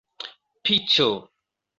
piĉo 0.69 1.07